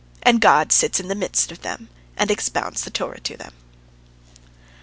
And 0.23 0.41
God 0.41 0.71
sits 0.71 0.99
in 0.99 1.09
the 1.09 1.13
midst 1.13 1.51
of 1.51 1.61
them 1.61 1.87
and 2.17 2.31
expounds 2.31 2.81
the 2.83 2.89
Torah 2.89 3.19
to 3.19 3.37
them. 3.37 3.53